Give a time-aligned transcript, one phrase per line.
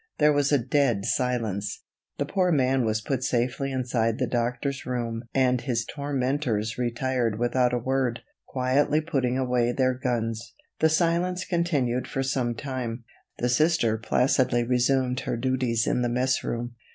[0.17, 1.83] There was a dead silence.
[2.17, 7.71] The poor man was put safely inside the doctor's room and his tormentors retired without
[7.71, 10.55] a word, quietly putting away their guns.
[10.79, 13.03] The silence continued for some time.
[13.37, 16.73] The Sister placidly resumed her duties in the mess room.